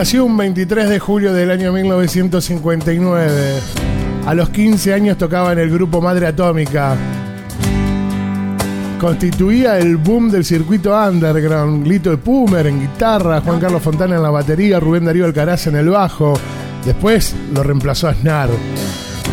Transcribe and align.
Nació 0.00 0.24
un 0.24 0.34
23 0.34 0.88
de 0.88 0.98
julio 0.98 1.34
del 1.34 1.50
año 1.50 1.74
1959. 1.74 3.32
A 4.24 4.32
los 4.32 4.48
15 4.48 4.94
años 4.94 5.18
tocaba 5.18 5.52
en 5.52 5.58
el 5.58 5.70
grupo 5.70 6.00
Madre 6.00 6.26
Atómica. 6.26 6.96
Constituía 8.98 9.76
el 9.76 9.98
boom 9.98 10.30
del 10.30 10.46
circuito 10.46 10.96
underground. 10.96 11.86
Lito 11.86 12.08
de 12.08 12.16
Pumer 12.16 12.68
en 12.68 12.80
guitarra, 12.80 13.42
Juan 13.42 13.60
Carlos 13.60 13.82
Fontana 13.82 14.16
en 14.16 14.22
la 14.22 14.30
batería, 14.30 14.80
Rubén 14.80 15.04
Darío 15.04 15.26
Alcaraz 15.26 15.66
en 15.66 15.76
el 15.76 15.90
bajo. 15.90 16.32
Después 16.86 17.34
lo 17.52 17.62
reemplazó 17.62 18.08
a 18.08 18.14
Snar. 18.14 18.48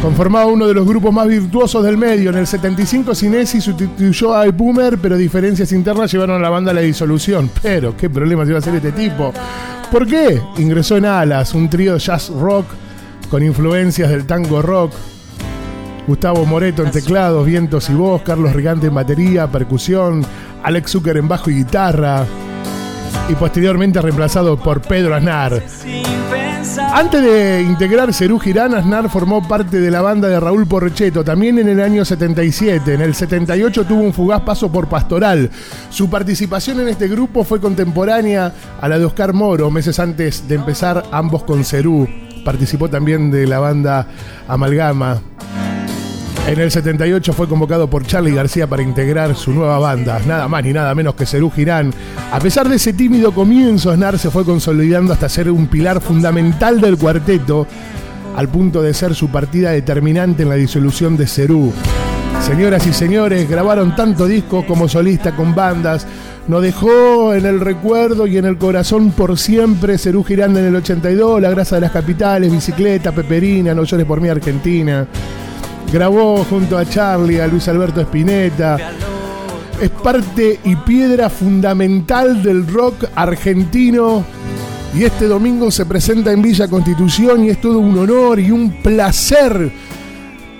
Conformaba 0.02 0.48
uno 0.48 0.68
de 0.68 0.74
los 0.74 0.86
grupos 0.86 1.14
más 1.14 1.30
virtuosos 1.30 1.82
del 1.82 1.96
medio. 1.96 2.32
En 2.32 2.40
el 2.40 2.46
75 2.46 3.16
Sinesi 3.16 3.62
sustituyó 3.62 4.36
a 4.36 4.44
Pumer, 4.52 4.98
pero 4.98 5.16
diferencias 5.16 5.72
internas 5.72 6.12
llevaron 6.12 6.36
a 6.36 6.44
la 6.44 6.50
banda 6.50 6.72
a 6.72 6.74
la 6.74 6.82
disolución. 6.82 7.50
Pero, 7.62 7.96
¿qué 7.96 8.10
problemas 8.10 8.50
iba 8.50 8.60
a 8.60 8.62
ser 8.62 8.76
este 8.76 8.92
tipo? 8.92 9.32
¿Por 9.92 10.06
qué? 10.06 10.42
Ingresó 10.58 10.98
en 10.98 11.06
Alas, 11.06 11.54
un 11.54 11.70
trío 11.70 11.94
de 11.94 12.00
jazz 12.00 12.30
rock 12.30 12.66
con 13.30 13.44
influencias 13.44 14.10
del 14.10 14.26
tango 14.26 14.62
rock, 14.62 14.94
Gustavo 16.08 16.46
Moreto 16.46 16.84
en 16.84 16.92
teclados, 16.92 17.46
vientos 17.46 17.90
y 17.90 17.94
voz, 17.94 18.22
Carlos 18.22 18.54
Rigante 18.54 18.88
en 18.88 18.96
batería, 18.96 19.48
percusión, 19.48 20.26
Alex 20.64 20.92
Zucker 20.92 21.18
en 21.18 21.28
bajo 21.28 21.50
y 21.50 21.56
guitarra, 21.56 22.26
y 23.30 23.36
posteriormente 23.36 24.02
reemplazado 24.02 24.58
por 24.58 24.82
Pedro 24.82 25.16
Aznar. 25.16 25.62
Antes 26.76 27.22
de 27.22 27.62
integrar 27.62 28.14
Cerú 28.14 28.40
Girán, 28.40 28.74
Aznar 28.74 29.10
formó 29.10 29.48
parte 29.48 29.80
de 29.80 29.90
la 29.90 30.02
banda 30.02 30.28
de 30.28 30.40
Raúl 30.40 30.68
Porcheto, 30.68 31.24
también 31.24 31.60
en 31.60 31.70
el 31.70 31.82
año 31.82 32.04
77. 32.04 32.94
En 32.94 33.02
el 33.02 33.16
78 33.16 33.86
tuvo 33.86 34.02
un 34.02 34.14
fugaz 34.14 34.42
paso 34.42 34.72
por 34.72 34.88
Pastoral. 34.88 35.50
Su 35.90 36.10
participación 36.10 36.82
en 36.82 36.90
este 36.90 37.08
grupo 37.08 37.44
fue 37.44 37.62
contemporánea 37.62 38.54
a 38.82 38.88
la 38.88 39.00
de 39.00 39.06
Oscar 39.06 39.34
Moro, 39.34 39.72
meses 39.72 40.00
antes 40.00 40.48
de 40.48 40.56
empezar 40.56 41.04
ambos 41.12 41.44
con 41.44 41.64
Cerú. 41.64 42.08
Participó 42.44 42.90
también 42.90 43.32
de 43.32 43.48
la 43.48 43.60
banda 43.60 44.08
Amalgama. 44.48 45.22
En 46.48 46.62
el 46.62 46.72
78 46.72 47.34
fue 47.34 47.50
convocado 47.50 47.90
por 47.90 48.06
Charlie 48.08 48.34
García 48.34 48.68
para 48.68 48.82
integrar 48.82 49.36
su 49.36 49.52
nueva 49.52 49.80
banda, 49.80 50.22
nada 50.26 50.48
más 50.48 50.64
ni 50.64 50.72
nada 50.72 50.96
menos 50.96 51.14
que 51.14 51.26
Cerú 51.26 51.52
Girán. 51.52 51.94
A 52.32 52.40
pesar 52.40 52.70
de 52.70 52.78
ese 52.78 52.94
tímido 52.94 53.34
comienzo, 53.34 53.94
Snar 53.94 54.18
se 54.18 54.32
fue 54.32 54.46
consolidando 54.46 55.12
hasta 55.12 55.28
ser 55.28 55.52
un 55.52 55.68
pilar 55.68 56.00
fundamental 56.00 56.80
del 56.80 56.98
cuarteto, 56.98 57.68
al 58.38 58.48
punto 58.48 58.82
de 58.82 58.94
ser 58.94 59.14
su 59.14 59.28
partida 59.28 59.72
determinante 59.72 60.44
en 60.44 60.50
la 60.50 60.56
disolución 60.56 61.18
de 61.18 61.28
Cerú. 61.28 61.74
Señoras 62.40 62.88
y 62.88 62.94
señores, 62.94 63.50
grabaron 63.50 63.94
tanto 63.94 64.26
discos 64.26 64.64
como 64.64 64.88
solista 64.88 65.36
con 65.36 65.54
bandas. 65.54 66.08
Nos 66.48 66.62
dejó 66.62 67.34
en 67.34 67.46
el 67.46 67.60
recuerdo 67.60 68.26
y 68.26 68.38
en 68.38 68.46
el 68.46 68.58
corazón 68.58 69.12
por 69.12 69.38
siempre 69.38 69.98
Cerú 69.98 70.24
Girán 70.24 70.56
en 70.56 70.64
el 70.64 70.78
82, 70.78 71.42
La 71.42 71.50
Grasa 71.50 71.76
de 71.76 71.82
las 71.82 71.92
Capitales, 71.92 72.50
Bicicleta, 72.50 73.12
Peperina, 73.12 73.74
No 73.74 73.84
llores 73.84 74.06
por 74.06 74.22
mí, 74.22 74.30
Argentina. 74.30 75.06
Grabó 75.92 76.44
junto 76.44 76.78
a 76.78 76.86
Charlie, 76.86 77.40
a 77.40 77.48
Luis 77.48 77.68
Alberto 77.68 78.02
Spinetta. 78.02 78.78
Es 79.82 79.90
parte 79.90 80.60
y 80.64 80.76
piedra 80.76 81.30
fundamental 81.30 82.44
del 82.44 82.68
rock 82.68 83.06
argentino. 83.16 84.26
Y 84.94 85.04
este 85.04 85.28
domingo 85.28 85.72
se 85.72 85.86
presenta 85.86 86.32
en 86.32 86.42
Villa 86.42 86.68
Constitución 86.68 87.46
y 87.46 87.50
es 87.50 87.62
todo 87.62 87.80
un 87.80 87.98
honor 87.98 88.40
y 88.40 88.52
un 88.52 88.82
placer 88.82 89.72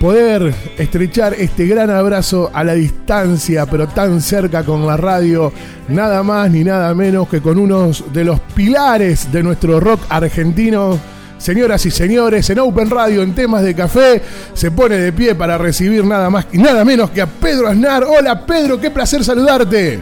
poder 0.00 0.54
estrechar 0.78 1.34
este 1.34 1.66
gran 1.66 1.90
abrazo 1.90 2.50
a 2.54 2.62
la 2.62 2.74
distancia, 2.74 3.66
pero 3.66 3.88
tan 3.88 4.20
cerca 4.20 4.64
con 4.64 4.86
la 4.86 4.96
radio, 4.96 5.52
nada 5.88 6.22
más 6.22 6.50
ni 6.50 6.62
nada 6.62 6.94
menos 6.94 7.28
que 7.28 7.40
con 7.40 7.58
uno 7.58 7.90
de 8.12 8.24
los 8.24 8.38
pilares 8.54 9.30
de 9.32 9.42
nuestro 9.42 9.80
rock 9.80 10.00
argentino 10.08 10.98
Señoras 11.38 11.86
y 11.86 11.90
señores, 11.92 12.50
en 12.50 12.58
Open 12.58 12.90
Radio, 12.90 13.22
en 13.22 13.32
temas 13.32 13.62
de 13.62 13.74
café, 13.74 14.20
se 14.54 14.72
pone 14.72 14.96
de 14.96 15.12
pie 15.12 15.36
para 15.36 15.56
recibir 15.56 16.04
nada 16.04 16.28
más 16.28 16.46
y 16.52 16.58
nada 16.58 16.84
menos 16.84 17.10
que 17.10 17.22
a 17.22 17.26
Pedro 17.26 17.68
Aznar. 17.68 18.02
Hola 18.04 18.44
Pedro, 18.44 18.80
qué 18.80 18.90
placer 18.90 19.22
saludarte. 19.22 20.00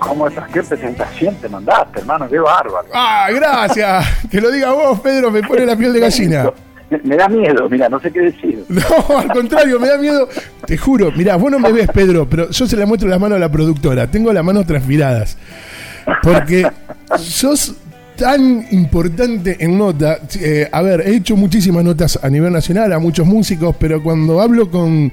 ¿Cómo 0.00 0.26
estás? 0.26 0.50
¿Qué 0.50 0.60
presentación 0.60 1.36
te 1.36 1.48
mandaste, 1.48 2.00
hermano? 2.00 2.28
Qué 2.28 2.38
bárbaro. 2.40 2.88
Ah, 2.92 3.28
gracias. 3.32 4.06
que 4.30 4.40
lo 4.40 4.50
diga 4.50 4.72
vos, 4.72 4.98
Pedro, 4.98 5.30
me 5.30 5.42
pone 5.42 5.64
la 5.64 5.76
piel 5.76 5.92
de 5.92 6.00
gallina. 6.00 6.50
Me, 7.04 7.16
da 7.16 7.26
miedo, 7.26 7.70
mira, 7.70 7.88
no 7.88 7.98
sé 8.00 8.12
qué 8.12 8.20
decir. 8.20 8.66
No, 8.68 9.18
al 9.18 9.28
contrario, 9.28 9.80
me 9.80 9.88
da 9.88 9.96
miedo. 9.96 10.28
Te 10.66 10.76
juro, 10.76 11.10
mira, 11.16 11.36
vos 11.36 11.50
no 11.50 11.58
me 11.58 11.72
ves, 11.72 11.88
Pedro, 11.88 12.28
pero 12.28 12.50
yo 12.50 12.66
se 12.66 12.76
la 12.76 12.84
muestro 12.84 13.08
las 13.08 13.18
manos 13.18 13.36
a 13.36 13.38
la 13.38 13.50
productora. 13.50 14.08
Tengo 14.08 14.30
las 14.30 14.44
manos 14.44 14.66
transpiradas. 14.66 15.38
Porque 16.22 16.70
sos 17.16 17.76
tan 18.16 18.66
importante 18.70 19.56
en 19.60 19.78
nota. 19.78 20.18
Eh, 20.40 20.68
a 20.70 20.82
ver, 20.82 21.02
he 21.02 21.16
hecho 21.16 21.36
muchísimas 21.36 21.84
notas 21.84 22.18
a 22.22 22.28
nivel 22.28 22.52
nacional 22.52 22.92
a 22.92 22.98
muchos 22.98 23.26
músicos, 23.26 23.76
pero 23.78 24.02
cuando 24.02 24.40
hablo 24.40 24.70
con 24.70 25.12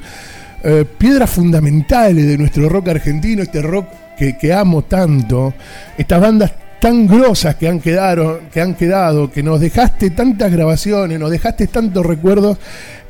eh, 0.63 0.85
piedras 0.97 1.29
fundamentales 1.29 2.27
de 2.27 2.37
nuestro 2.37 2.69
rock 2.69 2.89
argentino, 2.89 3.43
este 3.43 3.61
rock 3.61 3.87
que, 4.17 4.53
amo 4.53 4.81
tanto, 4.81 5.53
estas 5.97 6.19
bandas 6.19 6.51
tan 6.81 7.07
grosas 7.07 7.55
que 7.55 7.69
han 7.69 7.79
quedado, 7.79 8.41
que 8.51 8.59
han 8.59 8.75
quedado, 8.75 9.31
que 9.31 9.41
nos 9.41 9.61
dejaste 9.61 10.09
tantas 10.09 10.51
grabaciones, 10.51 11.17
nos 11.17 11.31
dejaste 11.31 11.67
tantos 11.67 12.05
recuerdos, 12.05 12.57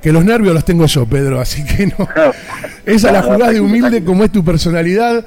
que 0.02 0.12
los 0.12 0.24
nervios 0.24 0.54
los 0.54 0.64
tengo 0.64 0.86
yo, 0.86 1.08
Pedro, 1.08 1.40
así 1.40 1.64
que 1.64 1.88
no. 1.88 2.08
Esa 2.86 3.12
la 3.12 3.24
jugada 3.24 3.52
de 3.52 3.60
humilde 3.60 4.04
como 4.04 4.24
es 4.24 4.32
tu 4.32 4.46
personalidad, 4.46 5.26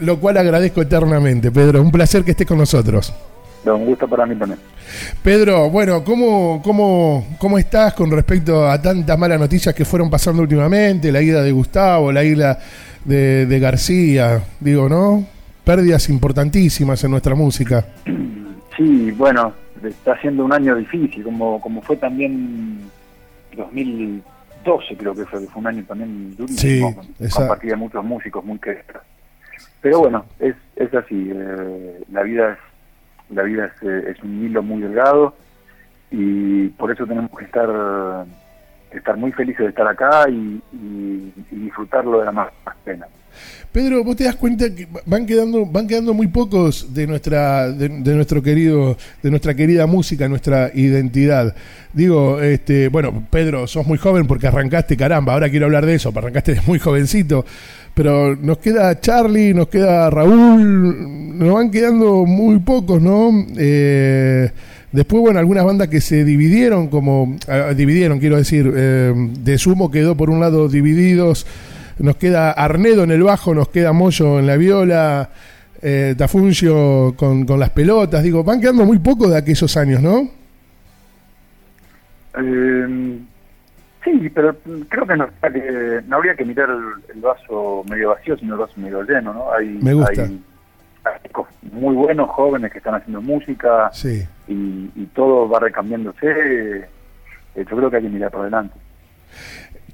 lo 0.00 0.20
cual 0.20 0.38
agradezco 0.38 0.82
eternamente, 0.82 1.50
Pedro. 1.50 1.82
Un 1.82 1.90
placer 1.90 2.22
que 2.22 2.30
estés 2.30 2.46
con 2.46 2.58
nosotros 2.58 3.12
un 3.72 3.86
gusto 3.86 4.06
para 4.08 4.26
mí 4.26 4.34
también. 4.36 4.60
Pedro, 5.22 5.70
bueno, 5.70 6.04
¿cómo, 6.04 6.60
cómo, 6.62 7.36
¿cómo 7.38 7.58
estás 7.58 7.94
con 7.94 8.10
respecto 8.10 8.68
a 8.68 8.80
tantas 8.80 9.18
malas 9.18 9.40
noticias 9.40 9.74
que 9.74 9.84
fueron 9.84 10.10
pasando 10.10 10.42
últimamente? 10.42 11.10
La 11.10 11.22
ida 11.22 11.42
de 11.42 11.52
Gustavo, 11.52 12.12
la 12.12 12.22
ida 12.24 12.58
de, 13.04 13.58
García, 13.60 14.42
digo, 14.60 14.88
¿no? 14.88 15.24
Pérdidas 15.64 16.08
importantísimas 16.08 17.02
en 17.04 17.10
nuestra 17.10 17.34
música. 17.34 17.84
Sí, 18.76 19.10
bueno, 19.12 19.52
está 19.82 20.20
siendo 20.20 20.44
un 20.44 20.52
año 20.52 20.74
difícil, 20.76 21.22
como, 21.22 21.60
como 21.60 21.80
fue 21.82 21.96
también 21.96 22.80
2012, 23.56 24.96
creo 24.96 25.14
que 25.14 25.24
fue, 25.24 25.40
fue 25.46 25.60
un 25.60 25.66
año 25.66 25.84
también 25.84 26.36
durísimo, 26.36 27.02
sí, 27.18 27.28
con, 27.30 27.78
muchos 27.78 28.04
músicos 28.04 28.44
muy 28.44 28.58
queridos. 28.58 29.02
Pero 29.80 30.00
bueno, 30.00 30.24
es, 30.38 30.54
es 30.76 30.92
así, 30.94 31.30
eh, 31.32 32.00
la 32.10 32.22
vida 32.22 32.52
es 32.52 32.58
la 33.30 33.42
vida 33.42 33.72
eh, 33.82 34.14
es, 34.14 34.22
un 34.22 34.44
hilo 34.44 34.62
muy 34.62 34.82
delgado 34.82 35.34
y 36.10 36.68
por 36.68 36.90
eso 36.90 37.06
tenemos 37.06 37.30
que 37.36 37.44
estar 37.44 38.26
estar 38.90 39.16
muy 39.16 39.32
felices 39.32 39.60
de 39.60 39.68
estar 39.70 39.86
acá 39.86 40.28
y, 40.28 40.62
disfrutarlo 41.50 42.20
de 42.20 42.26
la 42.26 42.32
más, 42.32 42.48
pena. 42.84 43.06
Pedro, 43.72 44.04
vos 44.04 44.14
te 44.14 44.24
das 44.24 44.36
cuenta 44.36 44.72
que 44.72 44.86
van 45.06 45.26
quedando 45.26 45.66
van 45.66 45.88
quedando 45.88 46.14
muy 46.14 46.28
pocos 46.28 46.94
de 46.94 47.08
nuestra 47.08 47.68
de, 47.68 47.88
nuestro 47.88 48.40
querido 48.40 48.96
de 49.20 49.30
nuestra 49.30 49.54
querida 49.54 49.86
música, 49.86 50.28
nuestra 50.28 50.70
identidad. 50.72 51.56
Digo, 51.92 52.40
este, 52.40 52.88
bueno, 52.88 53.26
Pedro, 53.30 53.66
sos 53.66 53.86
muy 53.86 53.98
joven 53.98 54.28
porque 54.28 54.46
arrancaste, 54.46 54.96
caramba, 54.96 55.32
ahora 55.32 55.50
quiero 55.50 55.66
hablar 55.66 55.84
de 55.86 55.96
eso, 55.96 56.12
arrancaste 56.14 56.60
muy 56.66 56.78
jovencito. 56.78 57.44
Pero 57.94 58.34
nos 58.34 58.58
queda 58.58 59.00
Charlie, 59.00 59.54
nos 59.54 59.68
queda 59.68 60.10
Raúl, 60.10 61.38
nos 61.38 61.54
van 61.54 61.70
quedando 61.70 62.26
muy 62.26 62.58
pocos, 62.58 63.00
¿no? 63.00 63.30
Eh, 63.56 64.50
después, 64.90 65.20
bueno, 65.20 65.38
algunas 65.38 65.64
bandas 65.64 65.88
que 65.88 66.00
se 66.00 66.24
dividieron, 66.24 66.88
como 66.88 67.36
ah, 67.46 67.72
dividieron, 67.74 68.18
quiero 68.18 68.36
decir, 68.36 68.72
eh, 68.74 69.12
de 69.14 69.58
Sumo 69.58 69.92
quedó 69.92 70.16
por 70.16 70.28
un 70.28 70.40
lado 70.40 70.68
divididos, 70.68 71.46
nos 72.00 72.16
queda 72.16 72.50
Arnedo 72.50 73.04
en 73.04 73.12
el 73.12 73.22
bajo, 73.22 73.54
nos 73.54 73.68
queda 73.68 73.92
Moyo 73.92 74.40
en 74.40 74.48
la 74.48 74.56
viola, 74.56 75.30
eh, 75.80 76.16
Tafuncio 76.18 77.14
con, 77.16 77.46
con 77.46 77.60
las 77.60 77.70
pelotas, 77.70 78.24
digo, 78.24 78.42
van 78.42 78.60
quedando 78.60 78.84
muy 78.84 78.98
pocos 78.98 79.30
de 79.30 79.38
aquellos 79.38 79.76
años, 79.76 80.02
¿no? 80.02 80.28
Eh, 84.04 84.10
Sí, 84.20 84.28
pero 84.30 84.54
creo 84.88 85.06
que 85.06 85.16
no, 85.16 85.28
habría 86.16 86.34
que 86.34 86.44
mirar 86.44 86.68
el, 87.14 87.20
vaso 87.20 87.82
medio 87.88 88.10
vacío, 88.10 88.36
sino 88.36 88.54
el 88.54 88.60
vaso 88.60 88.74
medio 88.76 89.02
lleno, 89.02 89.32
¿no? 89.32 89.52
Hay, 89.52 89.78
Me 89.80 89.94
gusta. 89.94 90.28
muy 91.72 91.94
buenos 91.94 92.28
jóvenes 92.30 92.70
que 92.70 92.78
están 92.78 92.94
haciendo 92.94 93.22
música 93.22 93.90
y, 94.46 95.06
todo 95.14 95.48
va 95.48 95.60
recambiándose. 95.60 96.26
Eh, 96.26 96.84
yo 97.56 97.76
creo 97.76 97.90
que 97.90 97.96
hay 97.96 98.02
que 98.02 98.08
mirar 98.08 98.30
por 98.30 98.44
delante. 98.44 98.74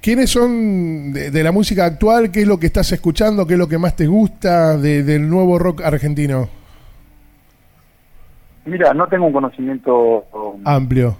¿Quiénes 0.01 0.31
son 0.31 1.13
de, 1.13 1.43
la 1.43 1.53
música 1.53 1.85
actual? 1.85 2.33
¿Qué 2.33 2.41
es 2.41 2.49
lo 2.49 2.59
que 2.59 2.67
estás 2.67 2.91
escuchando? 2.91 3.47
¿Qué 3.47 3.53
es 3.53 3.59
lo 3.59 3.69
que 3.69 3.79
más 3.79 3.95
te 3.95 4.07
gusta 4.07 4.77
del 4.77 5.29
nuevo 5.29 5.59
rock 5.59 5.83
argentino? 5.83 6.49
Mira, 8.65 8.93
no 8.95 9.07
tengo 9.09 9.27
un 9.27 9.33
conocimiento 9.33 10.25
um, 10.33 10.63
amplio 10.65 11.17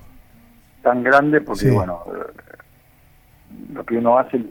tan 0.83 1.03
grande 1.03 1.41
porque, 1.41 1.71
bueno, 1.71 2.05
lo 3.73 3.85
que 3.85 3.97
uno 3.97 4.19
hace 4.19 4.45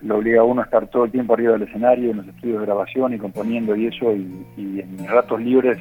lo 0.00 0.18
obliga 0.18 0.40
a 0.40 0.44
uno 0.44 0.60
a 0.60 0.64
estar 0.64 0.86
todo 0.88 1.04
el 1.04 1.10
tiempo 1.10 1.34
arriba 1.34 1.52
del 1.52 1.62
escenario, 1.62 2.10
en 2.10 2.18
los 2.18 2.28
estudios 2.28 2.60
de 2.60 2.66
grabación 2.66 3.14
y 3.14 3.18
componiendo 3.18 3.74
y 3.74 3.86
eso, 3.86 4.12
y, 4.12 4.80
en 4.80 4.96
mis 4.96 5.10
ratos 5.10 5.40
libres 5.40 5.78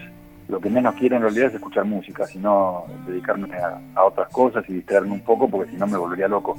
lo 0.47 0.59
que 0.59 0.69
menos 0.69 0.94
quiero 0.95 1.15
en 1.15 1.23
realidad 1.23 1.47
es 1.47 1.56
escuchar 1.56 1.85
música, 1.85 2.25
sino 2.27 2.85
dedicarme 3.07 3.50
a, 3.95 4.03
otras 4.03 4.29
cosas 4.29 4.63
y 4.69 4.73
distraerme 4.73 5.13
un 5.13 5.21
poco, 5.21 5.50
porque 5.50 5.71
si 5.71 5.77
no 5.77 5.88
me 5.88 5.97
volvería 5.97 6.27
loco. 6.27 6.56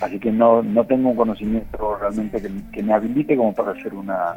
Así 0.00 0.18
que 0.18 0.32
no, 0.32 0.62
no 0.62 0.84
tengo 0.86 1.10
un 1.10 1.16
conocimiento 1.16 1.96
realmente 2.00 2.42
que, 2.72 2.82
me 2.82 2.94
habilite 2.94 3.36
como 3.36 3.54
para 3.54 3.72
hacer 3.72 3.92
una, 3.92 4.34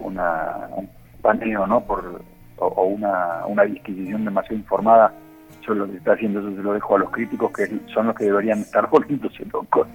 una 0.00 0.68
un 0.76 0.88
paneo, 1.22 1.66
¿no? 1.68 1.82
Por, 1.82 2.20
o, 2.58 2.82
una, 2.84 3.46
una 3.46 3.62
disquisición 3.62 4.24
demasiado 4.24 4.56
informada 4.56 5.14
sobre 5.64 5.80
lo 5.80 5.90
que 5.90 5.96
está 5.96 6.12
haciendo, 6.12 6.40
eso 6.40 6.54
se 6.54 6.62
lo 6.62 6.72
dejo 6.72 6.96
a 6.96 6.98
los 7.00 7.10
críticos 7.10 7.52
que 7.52 7.66
son 7.92 8.06
los 8.06 8.16
que 8.16 8.24
deberían 8.24 8.60
estar 8.60 8.88
volviéndose 8.90 9.44
locos. 9.52 9.88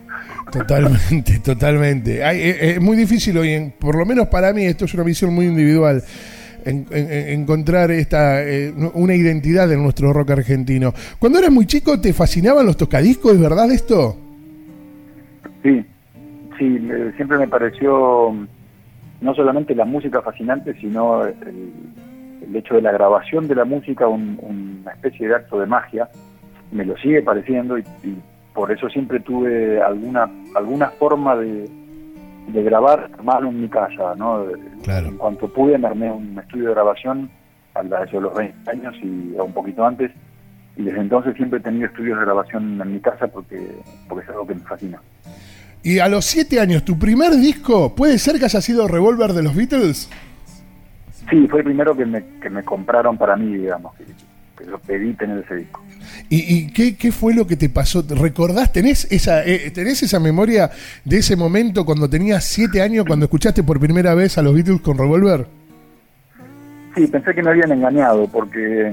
Totalmente, 0.51 1.39
totalmente. 1.39 2.21
es, 2.73 2.81
muy 2.81 2.97
difícil 2.97 3.37
hoy, 3.37 3.73
por 3.79 3.95
lo 3.95 4.05
menos 4.05 4.27
para 4.27 4.53
mí, 4.53 4.65
esto 4.65 4.85
es 4.85 4.93
una 4.93 5.03
visión 5.03 5.33
muy 5.33 5.45
individual 5.45 6.03
encontrar 6.65 7.89
esta 7.89 8.43
eh, 8.43 8.73
una 8.93 9.15
identidad 9.15 9.71
en 9.71 9.81
nuestro 9.81 10.11
rock 10.11 10.31
argentino. 10.31 10.93
Cuando 11.17 11.39
eras 11.39 11.51
muy 11.51 11.65
chico, 11.65 11.99
¿te 11.99 12.13
fascinaban 12.13 12.65
los 12.65 12.75
tocadiscos? 12.75 13.33
¿Es 13.33 13.39
verdad 13.39 13.71
esto? 13.71 14.17
Sí, 15.63 15.85
sí, 16.57 16.89
siempre 17.15 17.37
me 17.37 17.47
pareció 17.47 18.35
no 19.21 19.33
solamente 19.35 19.75
la 19.75 19.85
música 19.85 20.21
fascinante, 20.21 20.73
sino 20.79 21.25
el, 21.25 21.71
hecho 22.53 22.75
de 22.75 22.81
la 22.81 22.91
grabación 22.91 23.47
de 23.47 23.55
la 23.55 23.65
música, 23.65 24.07
una 24.07 24.91
especie 24.91 25.27
de 25.27 25.35
acto 25.35 25.59
de 25.59 25.65
magia. 25.65 26.09
Me 26.71 26.85
lo 26.85 26.97
sigue 26.97 27.21
pareciendo 27.21 27.77
y, 27.77 27.81
y 28.03 28.17
por 28.53 28.71
eso 28.71 28.89
siempre 28.89 29.19
tuve 29.19 29.81
alguna 29.81 30.29
alguna 30.55 30.89
forma 30.89 31.35
de, 31.35 31.69
de 32.47 32.63
grabar 32.63 33.09
mano 33.23 33.49
en 33.49 33.61
mi 33.61 33.69
casa, 33.69 34.15
¿no? 34.15 34.45
En 34.49 35.17
cuanto 35.17 35.47
pude 35.51 35.77
me 35.77 35.87
armé 35.87 36.11
un 36.11 36.37
estudio 36.37 36.69
de 36.69 36.73
grabación 36.73 37.29
a 37.75 37.83
de 37.83 38.19
los 38.19 38.35
20 38.35 38.71
años 38.71 38.95
y 39.01 39.35
un 39.39 39.53
poquito 39.53 39.85
antes 39.85 40.11
y 40.79 40.83
desde 40.83 41.01
entonces 41.01 41.35
siempre 41.35 41.59
he 41.59 41.61
tenido 41.61 41.87
estudios 41.87 42.17
de 42.17 42.25
grabación 42.25 42.81
en 42.81 42.93
mi 42.93 42.99
casa 42.99 43.27
porque, 43.27 43.59
porque 44.07 44.23
es 44.23 44.29
algo 44.29 44.47
que 44.47 44.55
me 44.55 44.61
fascina. 44.61 45.01
Y 45.83 45.99
a 45.99 46.07
los 46.07 46.25
7 46.25 46.59
años, 46.59 46.83
¿tu 46.83 46.97
primer 46.97 47.31
disco 47.35 47.95
puede 47.95 48.17
ser 48.17 48.39
que 48.39 48.45
haya 48.45 48.61
sido 48.61 48.87
Revolver 48.87 49.33
de 49.33 49.43
los 49.43 49.55
Beatles? 49.55 50.09
Sí, 51.29 51.47
fue 51.47 51.59
el 51.59 51.65
primero 51.65 51.95
que 51.95 52.05
me, 52.05 52.23
que 52.41 52.49
me 52.49 52.63
compraron 52.63 53.17
para 53.17 53.35
mí, 53.35 53.55
digamos, 53.55 53.95
que, 53.95 54.05
que 54.57 54.69
yo 54.69 54.79
pedí 54.79 55.13
tener 55.13 55.43
ese 55.43 55.55
disco. 55.55 55.83
¿Y, 56.29 56.71
qué, 56.71 57.11
fue 57.11 57.33
lo 57.33 57.47
que 57.47 57.55
te 57.55 57.69
pasó? 57.69 58.03
¿Recordás? 58.07 58.71
¿Tenés 58.71 59.11
esa, 59.11 59.43
eh, 59.45 59.71
¿Tenés 59.71 60.03
esa 60.03 60.19
memoria 60.19 60.69
de 61.03 61.17
ese 61.17 61.35
momento 61.35 61.85
cuando 61.85 62.09
tenías 62.09 62.43
siete 62.43 62.81
años, 62.81 63.05
cuando 63.05 63.25
escuchaste 63.25 63.63
por 63.63 63.79
primera 63.79 64.13
vez 64.13 64.37
a 64.37 64.41
los 64.41 64.53
Beatles 64.53 64.81
con 64.81 64.97
Revolver? 64.97 65.47
Sí, 66.95 67.07
pensé 67.07 67.33
que 67.33 67.41
me 67.41 67.49
habían 67.49 67.71
engañado 67.71 68.27
porque 68.27 68.91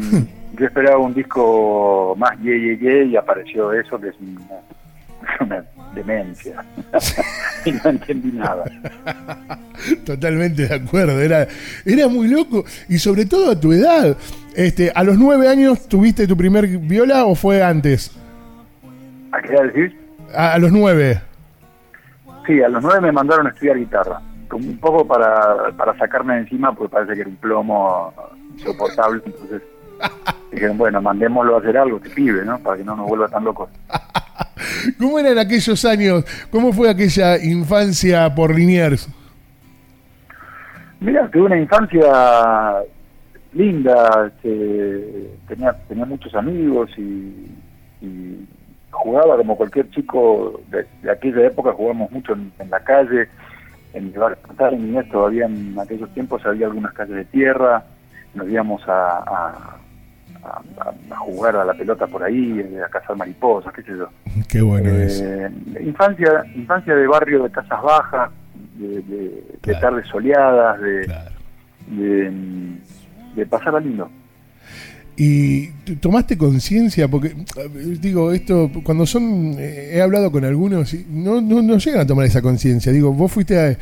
yo 0.58 0.66
esperaba 0.66 0.98
un 0.98 1.14
disco 1.14 2.14
más 2.16 2.38
ye, 2.40 2.58
ye, 2.58 2.78
ye 2.78 3.04
y 3.04 3.16
apareció 3.16 3.72
eso 3.72 3.98
que 4.00 4.08
es 4.08 4.14
una, 5.40 5.56
demencia. 5.96 6.64
y 7.64 7.72
no 7.72 7.90
entendí 7.90 8.32
nada. 8.32 8.64
Totalmente 10.04 10.68
de 10.68 10.74
acuerdo, 10.74 11.20
era, 11.20 11.48
era 11.84 12.08
muy 12.08 12.28
loco 12.28 12.64
y 12.88 12.98
sobre 12.98 13.26
todo 13.26 13.50
a 13.50 13.60
tu 13.60 13.72
edad. 13.72 14.16
Este, 14.54 14.92
¿A 14.94 15.02
los 15.02 15.18
nueve 15.18 15.48
años 15.48 15.88
tuviste 15.88 16.26
tu 16.26 16.36
primer 16.36 16.66
viola 16.66 17.26
o 17.26 17.34
fue 17.34 17.62
antes? 17.62 18.16
¿A 19.32 19.42
qué 19.42 19.54
edad 19.54 19.64
decís? 19.64 19.98
A, 20.34 20.58
los 20.58 20.72
nueve. 20.72 21.20
Sí, 22.46 22.62
a 22.62 22.68
los 22.68 22.82
nueve 22.82 23.00
me 23.00 23.12
mandaron 23.12 23.46
a 23.46 23.50
estudiar 23.50 23.76
guitarra. 23.76 24.20
Un 24.52 24.78
poco 24.78 25.06
para, 25.06 25.72
para 25.76 25.96
sacarme 25.98 26.34
de 26.34 26.40
encima, 26.42 26.72
porque 26.72 26.92
parece 26.92 27.14
que 27.14 27.20
era 27.22 27.30
un 27.30 27.36
plomo 27.36 28.14
insoportable. 28.54 29.20
Entonces 29.26 29.62
dijeron, 30.52 30.78
bueno, 30.78 31.02
mandémoslo 31.02 31.56
a 31.56 31.58
hacer 31.58 31.76
algo, 31.76 32.00
que 32.00 32.10
pibe, 32.10 32.44
¿no? 32.44 32.58
Para 32.58 32.76
que 32.76 32.84
no 32.84 32.96
nos 32.96 33.08
vuelva 33.08 33.28
tan 33.28 33.44
locos. 33.44 33.68
¿Cómo 34.98 35.18
eran 35.18 35.38
aquellos 35.38 35.84
años? 35.84 36.24
¿Cómo 36.50 36.72
fue 36.72 36.90
aquella 36.90 37.42
infancia 37.42 38.34
por 38.34 38.54
Liniers? 38.54 39.08
Mira, 41.00 41.28
tuve 41.30 41.44
una 41.44 41.58
infancia 41.58 42.82
linda, 43.52 44.30
tenía, 44.42 46.04
muchos 46.06 46.34
amigos 46.34 46.90
y, 46.96 47.32
jugaba 48.90 49.36
como 49.36 49.56
cualquier 49.56 49.90
chico 49.90 50.60
de, 50.70 51.10
aquella 51.10 51.46
época, 51.46 51.72
jugamos 51.72 52.10
mucho 52.10 52.32
en, 52.32 52.70
la 52.70 52.80
calle, 52.80 53.28
en 53.92 54.06
el 54.06 54.18
barrio 54.18 54.38
en 54.70 55.10
todavía 55.10 55.44
en 55.44 55.78
aquellos 55.78 56.08
tiempos 56.14 56.44
había 56.46 56.66
algunas 56.66 56.94
calles 56.94 57.16
de 57.16 57.24
tierra, 57.26 57.84
nos 58.34 58.48
íbamos 58.48 58.82
a, 58.86 59.76
jugar 61.18 61.56
a 61.56 61.64
la 61.64 61.74
pelota 61.74 62.06
por 62.06 62.22
ahí, 62.22 62.60
a 62.84 62.88
cazar 62.88 63.16
mariposas, 63.16 63.72
qué 63.74 63.82
sé 63.82 63.92
yo. 63.96 64.08
Qué 64.48 64.62
bueno 64.62 64.90
eh, 64.90 65.50
Infancia, 65.80 66.44
infancia 66.54 66.94
de 66.94 67.06
barrio 67.06 67.44
de 67.44 67.50
casas 67.50 67.82
bajas, 67.82 68.30
de, 68.74 69.74
tardes 69.80 70.06
soleadas, 70.08 70.80
de, 70.80 72.32
de 73.34 73.46
pasarla 73.46 73.80
lindo. 73.80 74.10
Y 75.18 75.68
tomaste 76.00 76.36
conciencia, 76.36 77.08
porque 77.08 77.34
digo, 78.02 78.32
esto, 78.32 78.70
cuando 78.82 79.06
son, 79.06 79.54
eh, 79.58 79.92
he 79.94 80.02
hablado 80.02 80.30
con 80.30 80.44
algunos, 80.44 80.94
no, 81.08 81.40
no, 81.40 81.62
no 81.62 81.78
llegan 81.78 82.00
a 82.00 82.06
tomar 82.06 82.26
esa 82.26 82.42
conciencia. 82.42 82.92
Digo, 82.92 83.14
vos 83.14 83.32
fuiste 83.32 83.78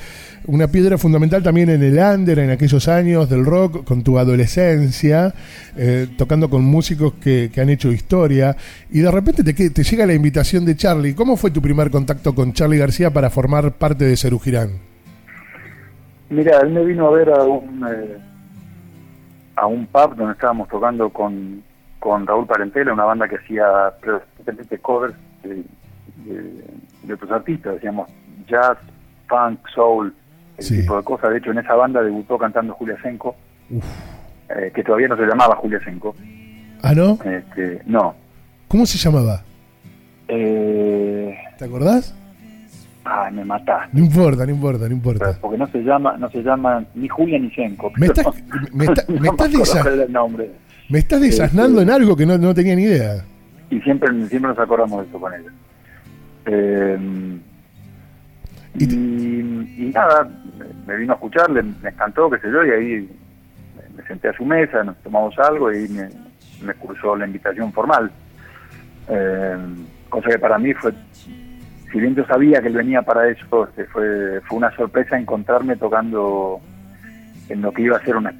una 0.46 0.68
piedra 0.68 0.96
fundamental 0.96 1.42
también 1.42 1.70
en 1.70 1.82
el 1.82 1.98
under, 1.98 2.38
en 2.38 2.50
aquellos 2.50 2.86
años 2.86 3.28
del 3.28 3.44
rock, 3.44 3.84
con 3.84 4.04
tu 4.04 4.16
adolescencia, 4.16 5.34
eh, 5.76 6.06
tocando 6.16 6.48
con 6.48 6.62
músicos 6.62 7.14
que, 7.14 7.50
han 7.56 7.68
hecho 7.68 7.90
historia, 7.90 8.56
y 8.92 9.00
de 9.00 9.10
repente 9.10 9.42
te, 9.42 9.70
te 9.70 9.82
llega 9.82 10.06
la 10.06 10.14
invitación 10.14 10.64
de 10.64 10.76
Charlie. 10.76 11.14
¿Cómo 11.14 11.36
fue 11.36 11.50
tu 11.50 11.60
primer 11.60 11.90
contacto 11.90 12.32
con 12.32 12.52
Charlie 12.52 12.78
García 12.78 13.12
para 13.12 13.28
formar 13.28 13.72
parte 13.72 14.04
de 14.04 14.16
Cerú 14.16 14.38
Girán? 14.38 14.70
Mira, 16.30 16.60
él 16.60 16.70
me 16.70 16.84
vino 16.84 17.08
a 17.08 17.10
ver 17.10 17.30
a 17.30 17.42
un... 17.42 17.84
Eh, 17.88 18.33
a 19.56 19.66
un 19.66 19.86
pub 19.86 20.16
donde 20.16 20.32
estábamos 20.32 20.68
tocando 20.68 21.10
con, 21.10 21.62
con 21.98 22.26
Raúl 22.26 22.46
Parentela, 22.46 22.92
una 22.92 23.04
banda 23.04 23.28
que 23.28 23.36
hacía 23.36 23.64
precisamente 24.00 24.78
covers 24.78 25.14
de, 25.42 25.64
otros 27.12 27.30
artistas, 27.30 27.74
decíamos 27.74 28.10
jazz, 28.46 28.78
funk, 29.28 29.58
soul, 29.74 30.14
ese 30.56 30.80
tipo 30.80 30.96
de 30.96 31.04
cosas. 31.04 31.30
De 31.30 31.38
hecho, 31.38 31.50
en 31.50 31.58
esa 31.58 31.74
banda 31.74 32.02
debutó 32.02 32.38
cantando 32.38 32.74
Julia 32.74 32.96
Senko, 33.02 33.36
eh, 34.48 34.72
que 34.74 34.82
todavía 34.82 35.08
no 35.08 35.16
se 35.16 35.26
llamaba 35.26 35.56
Julia 35.56 35.80
Senko. 35.84 36.14
¿Ah, 36.82 36.94
no? 36.94 37.18
Este, 37.24 37.82
no. 37.86 38.14
¿Cómo 38.68 38.86
se 38.86 38.98
llamaba? 38.98 39.42
Eh, 40.28 41.36
¿Te 41.58 41.64
acordás? 41.64 42.14
Ah, 43.04 43.30
me 43.30 43.44
mataste. 43.44 43.90
No 43.92 44.04
importa, 44.04 44.46
no 44.46 44.52
importa, 44.52 44.88
no 44.88 44.94
importa. 44.94 45.38
Porque 45.40 45.58
no 45.58 45.66
se 45.68 45.82
llama, 45.82 46.16
no 46.16 46.30
se 46.30 46.42
llama 46.42 46.84
ni 46.94 47.08
Julia 47.08 47.38
ni 47.38 47.50
Senko. 47.50 47.92
Me 47.96 48.06
estás, 48.06 48.26
me, 48.72 48.86
me 50.90 50.98
estás 50.98 51.20
desasnando 51.20 51.82
en 51.82 51.90
algo 51.90 52.16
que 52.16 52.24
no, 52.24 52.38
no, 52.38 52.54
tenía 52.54 52.74
ni 52.74 52.84
idea. 52.84 53.24
Y 53.70 53.80
siempre, 53.80 54.08
siempre 54.28 54.50
nos 54.50 54.58
acordamos 54.58 55.02
de 55.02 55.08
eso 55.08 55.20
con 55.20 55.34
ella. 55.34 55.50
Eh, 56.46 56.98
y, 58.78 59.90
nada, 59.94 60.28
me 60.86 60.96
vino 60.96 61.12
a 61.12 61.16
escuchar, 61.16 61.50
le, 61.50 61.62
me 61.62 61.90
encantó, 61.90 62.30
qué 62.30 62.38
sé 62.38 62.50
yo, 62.50 62.64
y 62.64 62.70
ahí 62.70 63.08
me 63.96 64.02
senté 64.06 64.28
a 64.28 64.36
su 64.36 64.44
mesa, 64.44 64.82
nos 64.82 64.96
tomamos 64.98 65.38
algo 65.38 65.72
y 65.72 65.88
me, 65.88 66.08
me 66.62 66.74
cursó 66.74 67.16
la 67.16 67.26
invitación 67.26 67.72
formal. 67.72 68.10
Eh, 69.08 69.56
cosa 70.08 70.30
que 70.30 70.38
para 70.38 70.58
mí 70.58 70.72
fue 70.74 70.92
si 71.94 72.00
bien 72.00 72.16
yo 72.16 72.26
sabía 72.26 72.60
que 72.60 72.66
él 72.66 72.74
venía 72.74 73.02
para 73.02 73.28
eso, 73.28 73.68
este, 73.68 73.84
fue, 73.84 74.40
fue 74.40 74.58
una 74.58 74.74
sorpresa 74.74 75.16
encontrarme 75.16 75.76
tocando 75.76 76.60
en 77.48 77.62
lo 77.62 77.70
que 77.70 77.82
iba 77.82 77.96
a 77.96 78.04
ser 78.04 78.16
una, 78.16 78.34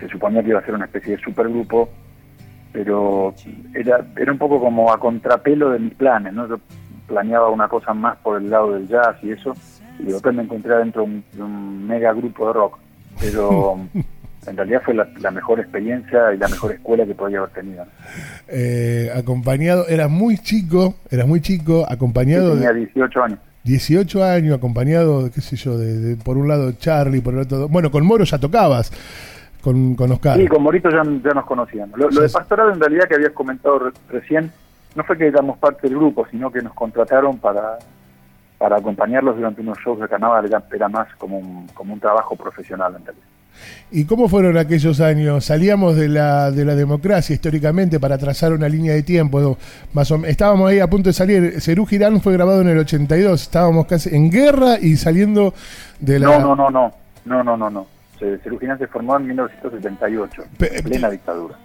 se 0.00 0.08
suponía 0.08 0.42
que 0.42 0.48
iba 0.48 0.58
a 0.58 0.64
ser 0.64 0.74
una 0.74 0.86
especie 0.86 1.16
de 1.16 1.22
supergrupo, 1.22 1.88
pero 2.72 3.32
era, 3.74 4.04
era 4.16 4.32
un 4.32 4.38
poco 4.38 4.58
como 4.58 4.92
a 4.92 4.98
contrapelo 4.98 5.70
de 5.70 5.78
mis 5.78 5.94
planes, 5.94 6.32
¿no? 6.32 6.48
Yo 6.48 6.58
planeaba 7.06 7.48
una 7.48 7.68
cosa 7.68 7.94
más 7.94 8.16
por 8.16 8.42
el 8.42 8.50
lado 8.50 8.72
del 8.72 8.88
jazz 8.88 9.22
y 9.22 9.30
eso, 9.30 9.54
y 10.00 10.06
después 10.06 10.34
me 10.34 10.42
encontré 10.42 10.76
dentro 10.76 11.02
de 11.02 11.08
un, 11.08 11.24
un 11.38 11.86
mega 11.86 12.12
grupo 12.12 12.48
de 12.48 12.52
rock, 12.54 12.78
pero 13.20 13.78
en 14.46 14.56
realidad 14.56 14.82
fue 14.84 14.94
la, 14.94 15.30
mejor 15.30 15.60
experiencia 15.60 16.32
y 16.34 16.38
la 16.38 16.48
mejor 16.48 16.72
escuela 16.72 17.04
que 17.06 17.14
podía 17.14 17.38
haber 17.38 17.50
tenido. 17.50 17.84
Eh, 18.48 19.10
acompañado, 19.14 19.86
eras 19.88 20.10
muy 20.10 20.38
chico, 20.38 20.94
eras 21.10 21.26
muy 21.26 21.40
chico, 21.40 21.86
acompañado... 21.88 22.54
tenía 22.54 22.72
18 22.72 23.22
años. 23.22 23.38
18 23.64 24.24
años, 24.24 24.56
acompañado, 24.56 25.30
qué 25.32 25.40
sé 25.40 25.56
yo, 25.56 25.78
de, 25.78 26.16
por 26.16 26.36
un 26.36 26.48
lado 26.48 26.72
Charlie, 26.72 27.20
por 27.20 27.34
el 27.34 27.40
otro... 27.40 27.68
Bueno, 27.68 27.90
con 27.90 28.04
Moro 28.04 28.24
ya 28.24 28.38
tocabas, 28.38 28.92
con, 29.62 29.94
con 29.94 30.12
Oscar. 30.12 30.38
Sí, 30.38 30.46
con 30.46 30.62
Morito 30.62 30.90
ya, 30.90 31.02
nos 31.02 31.46
conocíamos. 31.46 31.98
Lo, 31.98 32.08
de 32.08 32.28
Pastoral 32.28 32.72
en 32.74 32.80
realidad 32.80 33.08
que 33.08 33.14
habías 33.14 33.32
comentado 33.32 33.92
recién, 34.10 34.50
no 34.94 35.04
fue 35.04 35.16
que 35.16 35.26
éramos 35.26 35.58
parte 35.58 35.88
del 35.88 35.96
grupo, 35.96 36.26
sino 36.30 36.52
que 36.52 36.60
nos 36.60 36.74
contrataron 36.74 37.38
para 37.38 37.78
para 38.64 38.76
acompañarlos 38.76 39.36
durante 39.36 39.60
unos 39.60 39.78
shows 39.78 40.00
de 40.00 40.08
carnaval 40.08 40.46
era, 40.46 40.88
más 40.88 41.14
como 41.16 41.38
un, 41.38 41.66
como 41.74 41.92
un 41.92 42.00
trabajo 42.00 42.34
profesional 42.34 42.94
en 42.96 43.04
realidad. 43.04 43.26
¿Y 43.90 44.04
cómo 44.04 44.28
fueron 44.28 44.56
aquellos 44.56 45.00
años? 45.00 45.44
Salíamos 45.44 45.96
de 45.96 46.08
la, 46.08 46.50
de 46.50 46.64
la 46.64 46.74
democracia 46.74 47.34
históricamente 47.34 48.00
para 48.00 48.18
trazar 48.18 48.52
una 48.52 48.68
línea 48.68 48.92
de 48.92 49.02
tiempo. 49.02 49.56
Más 49.92 50.10
estábamos 50.26 50.70
ahí 50.70 50.80
a 50.80 50.88
punto 50.88 51.10
de 51.10 51.12
salir. 51.12 51.60
Cerú 51.60 51.86
Girán 51.86 52.20
fue 52.20 52.32
grabado 52.32 52.60
en 52.62 52.68
el 52.68 52.78
82. 52.78 53.42
Estábamos 53.42 53.86
casi 53.86 54.14
en 54.14 54.30
guerra 54.30 54.78
y 54.80 54.96
saliendo 54.96 55.54
de 56.00 56.18
la. 56.18 56.26
No, 56.26 56.40
no, 56.40 56.56
no, 56.56 56.70
no. 56.70 56.94
No, 57.24 57.42
no, 57.42 57.56
no, 57.56 57.70
no. 57.70 57.86
Cerú 58.18 58.58
Girán 58.58 58.78
se 58.78 58.86
formó 58.86 59.16
en 59.16 59.26
1978, 59.28 60.44
en 60.60 60.84
plena 60.84 61.10
dictadura. 61.10 61.58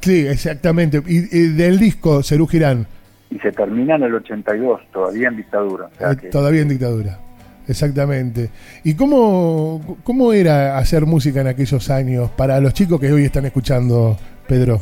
sí, 0.00 0.26
exactamente. 0.26 1.02
Y, 1.06 1.48
del 1.48 1.78
disco 1.78 2.22
Cerú 2.22 2.46
Girán. 2.46 2.86
Y 3.30 3.38
se 3.38 3.52
termina 3.52 3.94
en 3.96 4.04
el 4.04 4.14
82, 4.14 4.80
todavía 4.92 5.28
en 5.28 5.36
dictadura. 5.36 5.88
Eh, 6.00 6.28
todavía 6.30 6.62
en 6.62 6.68
dictadura. 6.68 7.18
Exactamente. 7.70 8.50
¿Y 8.82 8.94
cómo, 8.94 9.98
cómo 10.02 10.32
era 10.32 10.76
hacer 10.76 11.06
música 11.06 11.40
en 11.40 11.46
aquellos 11.46 11.88
años 11.88 12.28
para 12.30 12.60
los 12.60 12.74
chicos 12.74 12.98
que 12.98 13.12
hoy 13.12 13.24
están 13.24 13.46
escuchando, 13.46 14.16
Pedro? 14.48 14.80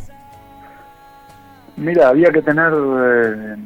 Mira, 1.77 2.09
había 2.09 2.31
que 2.33 2.41
tener 2.41 2.73
eh, 2.73 3.57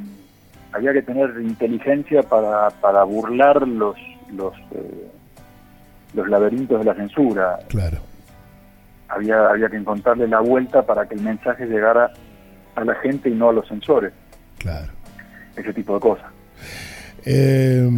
había 0.73 0.93
que 0.93 1.03
tener 1.03 1.31
inteligencia 1.41 2.23
para, 2.25 2.71
para 2.71 3.05
burlar 3.05 3.67
los 3.67 3.97
los 4.33 4.55
eh, 4.73 5.09
los 6.15 6.29
laberintos 6.29 6.81
de 6.81 6.85
la 6.85 6.95
censura. 6.95 7.61
Claro. 7.69 7.99
Había 9.09 9.51
había 9.51 9.69
que 9.69 9.77
encontrarle 9.77 10.27
la 10.27 10.41
vuelta 10.41 10.83
para 10.83 11.07
que 11.07 11.15
el 11.15 11.23
mensaje 11.23 11.67
llegara 11.67 12.13
a 12.75 12.85
la 12.85 12.97
gente 12.97 13.29
y 13.29 13.35
no 13.35 13.51
a 13.51 13.53
los 13.53 13.69
censores. 13.69 14.13
Claro. 14.59 14.93
Ese 15.55 15.73
tipo 15.73 15.95
de 15.95 16.01
cosas. 16.01 16.27
Eh, 17.25 17.89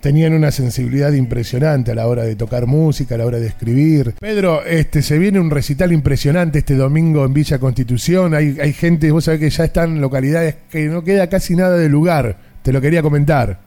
tenían 0.00 0.34
una 0.34 0.50
sensibilidad 0.50 1.12
impresionante 1.12 1.92
a 1.92 1.94
la 1.94 2.06
hora 2.06 2.24
de 2.24 2.36
tocar 2.36 2.66
música, 2.66 3.14
a 3.14 3.18
la 3.18 3.26
hora 3.26 3.38
de 3.38 3.46
escribir. 3.46 4.14
Pedro, 4.20 4.62
este 4.64 5.02
se 5.02 5.18
viene 5.18 5.40
un 5.40 5.50
recital 5.50 5.92
impresionante 5.92 6.58
este 6.58 6.74
domingo 6.74 7.24
en 7.24 7.32
Villa 7.32 7.58
Constitución. 7.58 8.34
Hay, 8.34 8.58
hay 8.60 8.72
gente, 8.72 9.10
vos 9.10 9.24
sabés 9.24 9.40
que 9.40 9.50
ya 9.50 9.64
están 9.64 10.00
localidades 10.00 10.56
que 10.70 10.86
no 10.86 11.02
queda 11.02 11.28
casi 11.28 11.56
nada 11.56 11.76
de 11.76 11.88
lugar. 11.88 12.36
Te 12.62 12.72
lo 12.72 12.80
quería 12.80 13.02
comentar. 13.02 13.58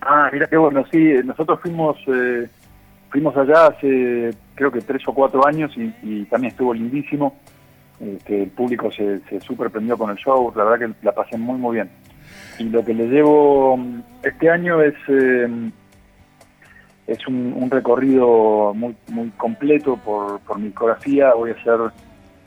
Ah, 0.00 0.30
mira 0.32 0.46
qué 0.46 0.56
bueno, 0.56 0.84
sí, 0.90 1.12
nosotros 1.24 1.60
fuimos 1.60 1.96
eh, 2.06 2.48
fuimos 3.10 3.36
allá 3.36 3.66
hace 3.66 4.30
creo 4.54 4.70
que 4.72 4.80
tres 4.80 5.02
o 5.06 5.12
cuatro 5.12 5.46
años 5.46 5.72
y, 5.76 6.24
también 6.24 6.52
estuvo 6.52 6.72
lindísimo, 6.72 7.36
eh, 8.00 8.18
que 8.24 8.44
el 8.44 8.50
público 8.50 8.90
se, 8.90 9.20
se 9.28 9.40
super 9.40 9.70
prendió 9.70 9.98
con 9.98 10.10
el 10.10 10.16
show, 10.16 10.52
la 10.56 10.64
verdad 10.64 10.86
que 10.86 11.06
la 11.06 11.12
pasé 11.12 11.36
muy 11.36 11.58
muy 11.58 11.74
bien 11.76 11.90
y 12.58 12.64
lo 12.64 12.84
que 12.84 12.94
le 12.94 13.06
llevo 13.06 13.76
mm, 13.76 14.02
este 14.22 14.50
año 14.50 14.82
es 14.82 14.94
eh, 15.08 15.70
es 17.06 17.26
un, 17.26 17.68
recorrido 17.70 18.72
muy 18.74 18.94
muy 19.08 19.30
completo 19.30 19.96
por, 19.96 20.40
por 20.40 20.58
mi 20.58 20.66
discografía. 20.66 21.34
Voy 21.34 21.50
a 21.50 21.54
hacer 21.54 21.78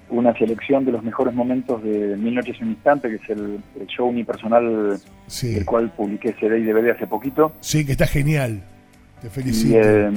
una 0.09 0.33
selección 0.37 0.85
de 0.85 0.91
los 0.91 1.03
mejores 1.03 1.33
momentos 1.33 1.83
de 1.83 2.15
Mil 2.17 2.35
Noches 2.35 2.57
y 2.59 2.63
un 2.63 2.69
Instante, 2.69 3.09
que 3.09 3.15
es 3.15 3.29
el, 3.29 3.59
show 3.87 4.07
unipersonal 4.07 4.97
sí. 5.27 5.55
el 5.55 5.65
cual 5.65 5.91
publiqué 5.91 6.33
CD 6.39 6.59
y 6.59 6.63
DVD 6.63 6.91
hace 6.91 7.07
poquito. 7.07 7.53
Sí, 7.59 7.85
que 7.85 7.93
está 7.93 8.07
genial. 8.07 8.63
Te 9.21 9.29
felicito. 9.29 9.75
Y, 9.75 9.81
eh, 9.81 10.11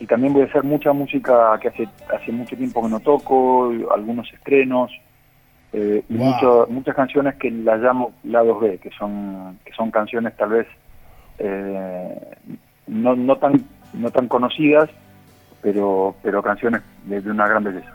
y, 0.00 0.06
también 0.06 0.32
voy 0.32 0.42
a 0.42 0.46
hacer 0.46 0.64
mucha 0.64 0.92
música 0.92 1.58
que 1.60 1.68
hace, 1.68 1.88
hace 2.14 2.32
mucho 2.32 2.56
tiempo 2.56 2.82
que 2.82 2.88
no 2.88 3.00
toco, 3.00 3.72
algunos 3.94 4.30
estrenos. 4.32 4.90
Eh, 5.72 6.02
y 6.08 6.14
muchas 6.14 6.96
canciones 6.96 7.36
que 7.36 7.50
las 7.50 7.80
llamo 7.80 8.12
lados 8.24 8.60
B, 8.60 8.78
que 8.78 8.90
son, 8.90 9.58
que 9.64 9.72
son 9.72 9.90
canciones 9.90 10.36
tal 10.36 10.50
vez 10.50 10.66
eh, 11.38 12.36
no, 12.88 13.14
no, 13.14 13.36
tan, 13.36 13.64
no 13.94 14.10
tan 14.10 14.26
conocidas, 14.26 14.90
pero, 15.62 16.16
pero 16.22 16.42
canciones 16.42 16.82
de 17.04 17.30
una 17.30 17.46
gran 17.46 17.64
belleza. 17.64 17.92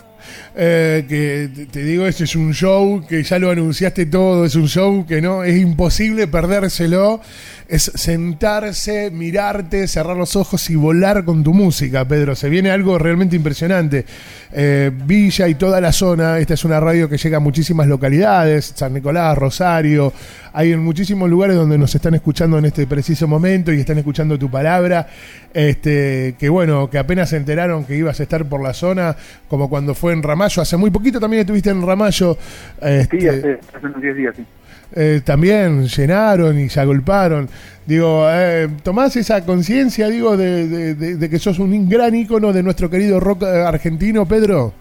Eh, 0.55 1.05
que 1.07 1.67
te 1.67 1.83
digo, 1.83 2.05
este 2.05 2.23
es 2.23 2.35
un 2.35 2.53
show 2.53 3.05
que 3.07 3.23
ya 3.23 3.39
lo 3.39 3.49
anunciaste 3.49 4.05
todo, 4.05 4.45
es 4.45 4.55
un 4.55 4.67
show 4.67 5.05
que 5.05 5.21
no, 5.21 5.43
es 5.43 5.59
imposible 5.59 6.27
perdérselo, 6.27 7.21
es 7.67 7.91
sentarse, 7.95 9.11
mirarte, 9.11 9.87
cerrar 9.87 10.15
los 10.15 10.35
ojos 10.35 10.69
y 10.69 10.75
volar 10.75 11.25
con 11.25 11.43
tu 11.43 11.53
música, 11.53 12.07
Pedro, 12.07 12.35
se 12.35 12.49
viene 12.49 12.69
algo 12.69 12.97
realmente 12.97 13.35
impresionante. 13.35 14.05
Eh, 14.51 14.91
Villa 15.05 15.47
y 15.47 15.55
toda 15.55 15.81
la 15.81 15.91
zona, 15.91 16.39
esta 16.39 16.53
es 16.53 16.63
una 16.63 16.79
radio 16.79 17.09
que 17.09 17.17
llega 17.17 17.37
a 17.37 17.41
muchísimas 17.41 17.87
localidades, 17.87 18.73
San 18.75 18.93
Nicolás, 18.93 19.37
Rosario, 19.37 20.13
hay 20.57 20.71
en 20.71 20.79
muchísimos 20.79 21.29
lugares 21.29 21.57
donde 21.57 21.77
nos 21.77 21.93
están 21.93 22.13
escuchando 22.13 22.57
en 22.57 22.63
este 22.63 22.87
preciso 22.87 23.27
momento 23.27 23.73
y 23.73 23.81
están 23.81 23.97
escuchando 23.97 24.39
tu 24.39 24.49
palabra, 24.49 25.05
este, 25.53 26.35
que 26.39 26.47
bueno, 26.47 26.89
que 26.89 26.97
apenas 26.97 27.31
se 27.31 27.35
enteraron 27.35 27.83
que 27.83 27.97
ibas 27.97 28.21
a 28.21 28.23
estar 28.23 28.45
por 28.45 28.63
la 28.63 28.73
zona, 28.73 29.17
como 29.49 29.69
cuando 29.69 29.93
fue 29.93 30.13
en 30.15 30.23
Ramallo, 30.23 30.61
hace 30.61 30.77
muy 30.77 30.89
poquito 30.89 31.19
también 31.19 31.41
estuviste 31.41 31.69
en 31.69 31.85
Ramallo. 31.85 32.37
Este, 32.81 33.19
sí, 33.19 33.27
hace, 33.27 33.59
unos 33.83 34.01
10 34.01 34.15
días, 34.15 34.35
sí. 34.35 34.45
Eh, 34.93 35.21
también 35.23 35.85
llenaron 35.87 36.57
y 36.59 36.69
se 36.69 36.79
agolparon. 36.79 37.49
Digo, 37.85 38.27
eh, 38.29 38.69
¿tomás 38.83 39.15
esa 39.15 39.45
conciencia, 39.45 40.07
digo, 40.07 40.37
de, 40.37 41.27
que 41.29 41.39
sos 41.39 41.59
un 41.59 41.89
gran 41.89 42.15
ícono 42.15 42.53
de 42.53 42.63
nuestro 42.63 42.89
querido 42.89 43.19
rock 43.19 43.43
eh, 43.43 43.63
argentino, 43.65 44.25
Pedro? 44.25 44.73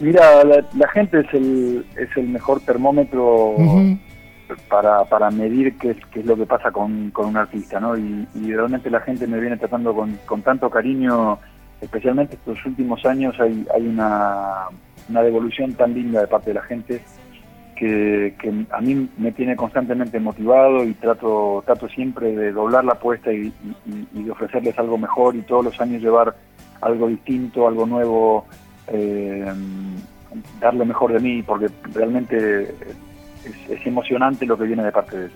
Mira, 0.00 0.42
la, 0.44 0.88
gente 0.88 1.20
es 1.20 1.32
el, 1.32 1.86
es 1.96 2.08
el 2.16 2.28
mejor 2.28 2.60
termómetro 2.60 3.54
para, 4.68 5.04
para 5.04 5.30
medir 5.30 5.78
qué 5.78 5.90
es, 5.90 5.96
qué 6.10 6.20
es 6.20 6.26
lo 6.26 6.36
que 6.36 6.46
pasa 6.46 6.72
con, 6.72 7.10
con 7.10 7.26
un 7.26 7.36
artista, 7.36 7.78
¿no? 7.78 7.96
Y, 7.96 8.26
realmente 8.34 8.90
la 8.90 9.00
gente 9.00 9.26
me 9.26 9.38
viene 9.38 9.56
tratando 9.56 9.94
con, 9.94 10.18
con 10.26 10.42
tanto 10.42 10.68
cariño, 10.68 11.38
especialmente 11.82 12.36
estos 12.36 12.64
últimos 12.64 13.04
años 13.04 13.38
hay, 13.38 13.66
hay 13.74 13.86
una, 13.86 14.68
una 15.08 15.22
devolución 15.22 15.74
tan 15.74 15.92
linda 15.92 16.20
de 16.22 16.26
parte 16.26 16.50
de 16.50 16.54
la 16.54 16.62
gente 16.62 17.02
que, 17.82 18.66
a 18.70 18.80
mí 18.80 19.08
me 19.18 19.32
tiene 19.32 19.56
constantemente 19.56 20.20
motivado 20.20 20.84
y 20.84 20.94
trato, 20.94 21.64
trato 21.66 21.88
siempre 21.88 22.34
de 22.34 22.52
doblar 22.52 22.84
la 22.84 22.92
apuesta 22.92 23.32
y, 23.32 23.52
de 24.12 24.30
ofrecerles 24.30 24.78
algo 24.78 24.98
mejor 24.98 25.34
y 25.34 25.42
todos 25.42 25.64
los 25.64 25.80
años 25.80 26.00
llevar 26.00 26.36
algo 26.80 27.08
distinto, 27.08 27.66
algo 27.66 27.84
nuevo, 27.86 28.46
eh, 28.86 29.52
dar 30.60 30.74
lo 30.74 30.84
mejor 30.84 31.12
de 31.12 31.20
mí, 31.20 31.42
porque 31.42 31.68
realmente 31.92 32.74
es, 33.68 33.86
emocionante 33.86 34.46
lo 34.46 34.56
que 34.56 34.64
viene 34.64 34.84
de 34.84 34.92
parte 34.92 35.16
de 35.18 35.24
él. 35.26 35.32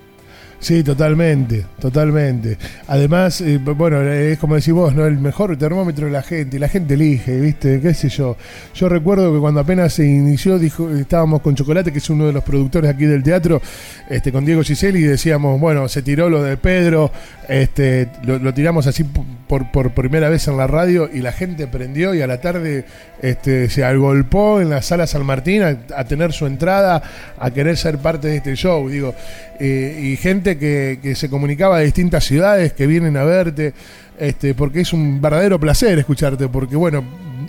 Sí, 0.59 0.83
totalmente, 0.83 1.67
totalmente. 1.79 2.57
Además, 2.89 3.41
eh, 3.43 3.59
bueno, 3.59 4.03
es 4.03 4.39
como 4.39 4.55
decís 4.55 4.73
vos, 4.73 4.95
¿no? 4.95 5.07
El 5.07 5.19
mejor 5.19 5.57
termómetro 5.59 6.07
de 6.07 6.13
la 6.13 6.23
gente, 6.23 6.59
la 6.59 6.69
gente 6.69 6.95
elige, 6.95 7.39
¿viste? 7.39 7.81
¿Qué 7.81 7.93
sé 7.93 8.09
yo? 8.09 8.37
Yo 8.75 8.89
recuerdo 8.89 9.33
que 9.33 9.39
cuando 9.39 9.61
apenas 9.61 9.93
se 9.93 10.07
inició, 10.07 10.59
dijo, 10.59 10.91
estábamos 10.91 11.43
con 11.43 11.55
Chocolate, 11.55 11.93
que 11.93 11.99
es 11.99 12.11
uno 12.11 12.27
de 12.27 12.33
los 12.33 12.43
productores 12.43 12.91
aquí 12.91 13.05
del 13.05 13.23
teatro, 13.23 13.61
este, 14.09 14.33
con 14.33 14.45
Diego 14.45 14.63
Giseli, 14.63 15.01
y 15.01 15.03
decíamos, 15.03 15.61
bueno, 15.61 15.89
se 15.89 16.03
tiró 16.03 16.31
lo 16.31 16.43
de 16.43 16.57
Pedro, 16.57 17.13
este, 17.49 18.09
lo, 18.25 18.53
tiramos 18.55 18.87
así 18.87 19.05
por, 19.05 19.71
por 19.71 19.93
primera 19.93 20.31
vez 20.31 20.49
en 20.49 20.57
la 20.57 20.67
radio, 20.67 21.09
y 21.13 21.21
la 21.21 21.33
gente 21.33 21.67
prendió, 21.67 22.15
y 22.15 22.23
a 22.23 22.27
la 22.27 22.41
tarde 22.41 22.87
este, 23.23 23.69
se 23.69 23.85
agolpó 23.85 24.61
en 24.61 24.71
la 24.71 24.83
sala 24.83 25.07
San 25.07 25.25
Martín 25.25 25.63
a, 25.63 26.05
tener 26.05 26.33
su 26.33 26.47
entrada, 26.47 27.03
a 27.39 27.51
querer 27.51 27.77
ser 27.77 27.99
parte 27.99 28.29
de 28.29 28.37
este 28.37 28.55
show, 28.57 28.89
digo, 28.89 29.15
eh, 29.59 30.01
y 30.03 30.17
gente 30.17 30.46
que, 30.55 31.15
se 31.17 31.29
comunicaba 31.29 31.79
de 31.79 31.87
distintas 31.87 32.25
ciudades 32.25 32.73
que 32.73 32.87
vienen 32.87 33.17
a 33.17 33.25
verte, 33.25 33.75
este, 34.19 34.55
porque 34.55 34.81
es 34.81 34.93
un 34.93 35.21
verdadero 35.21 35.59
placer 35.59 35.99
escucharte, 35.99 36.49
porque 36.49 36.77
bueno, 36.77 37.03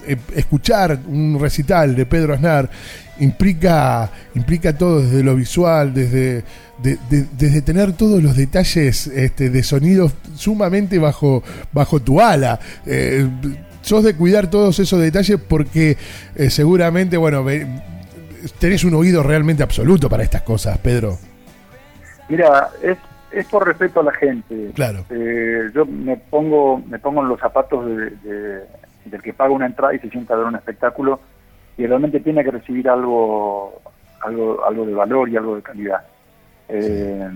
eh, 0.07 0.17
escuchar 0.35 0.99
un 1.07 1.37
recital 1.39 1.95
de 1.95 2.05
Pedro 2.07 2.33
Aznar 2.33 2.69
implica, 3.19 4.09
implica 4.33 4.75
todo 4.75 5.01
desde 5.01 5.23
lo 5.23 5.35
visual, 5.35 5.93
desde, 5.93 6.43
desde 6.81 7.61
tener 7.61 7.93
todos 7.93 8.21
los 8.21 8.35
detalles 8.35 9.07
este, 9.07 9.49
de 9.49 9.63
sonidos 9.63 10.13
sumamente 10.35 10.97
bajo, 10.97 11.43
bajo 11.71 11.99
tu 11.99 12.19
ala. 12.19 12.59
Eh, 12.85 13.27
sos 13.81 14.03
de 14.03 14.15
cuidar 14.15 14.49
todos 14.49 14.79
esos 14.79 14.99
detalles 14.99 15.39
porque 15.47 15.97
eh, 16.35 16.49
seguramente, 16.49 17.17
bueno, 17.17 17.45
tenés 18.59 18.83
un 18.83 18.93
oído 18.95 19.23
realmente 19.23 19.63
absoluto 19.63 20.09
para 20.09 20.23
estas 20.23 20.41
cosas, 20.41 20.77
Pedro. 20.79 21.17
Mira, 22.29 22.69
es, 22.81 22.97
es 23.31 23.47
por 23.47 23.65
respeto 23.65 24.01
a 24.01 24.03
la 24.03 24.13
gente. 24.13 24.71
Claro. 24.73 25.05
Eh, 25.09 25.69
yo 25.73 25.85
me 25.85 26.17
pongo, 26.17 26.81
me 26.87 26.99
pongo 26.99 27.21
en 27.21 27.29
los 27.29 27.39
zapatos 27.39 27.85
de, 27.85 28.65
del 29.05 29.21
que 29.21 29.33
paga 29.33 29.51
una 29.51 29.65
entrada 29.65 29.93
y 29.93 29.99
se 29.99 30.09
sienta 30.09 30.33
a 30.33 30.37
ver 30.37 30.47
un 30.47 30.55
espectáculo 30.55 31.19
y 31.77 31.85
realmente 31.85 32.19
tiene 32.19 32.43
que 32.43 32.51
recibir 32.51 32.89
algo, 32.89 33.81
algo, 34.21 34.65
algo 34.65 34.85
de 34.85 34.93
valor 34.93 35.29
y 35.29 35.37
algo 35.37 35.55
de 35.55 35.61
calidad. 35.61 36.05
Eh, 36.69 37.29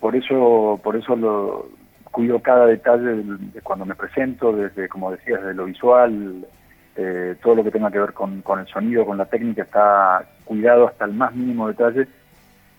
por 0.00 0.16
eso, 0.16 0.80
por 0.82 0.96
eso 0.96 1.14
lo, 1.16 1.68
cuido 2.12 2.38
cada 2.40 2.66
detalle 2.66 3.24
de, 3.24 3.60
cuando 3.62 3.84
me 3.84 3.96
presento, 3.96 4.52
desde, 4.52 4.88
como 4.88 5.10
decías, 5.10 5.40
desde 5.40 5.54
lo 5.54 5.64
visual, 5.64 6.46
eh, 6.94 7.34
todo 7.42 7.56
lo 7.56 7.64
que 7.64 7.72
tenga 7.72 7.90
que 7.90 7.98
ver 7.98 8.12
con, 8.12 8.42
el 8.60 8.66
sonido, 8.68 9.04
con 9.04 9.18
la 9.18 9.24
técnica, 9.24 9.62
está 9.62 10.24
cuidado 10.44 10.86
hasta 10.86 11.06
el 11.06 11.14
más 11.14 11.34
mínimo 11.34 11.66
detalle. 11.66 12.06